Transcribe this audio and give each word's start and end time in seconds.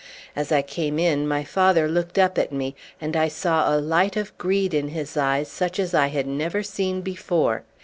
As 0.35 0.51
I 0.51 0.63
came 0.63 0.97
in 0.97 1.27
my 1.27 1.43
father 1.43 1.87
looked 1.87 2.17
up 2.17 2.39
at 2.39 2.51
me, 2.51 2.75
and 2.99 3.15
I 3.15 3.27
saw 3.27 3.71
a 3.71 3.77
light 3.77 4.17
of 4.17 4.35
greed 4.39 4.73
in 4.73 4.87
his 4.87 5.15
eyes 5.15 5.47
such 5.47 5.77
as 5.77 5.93
I 5.93 6.07
had 6.07 6.25
never 6.25 6.63
seen 6.63 7.01
before. 7.01 7.61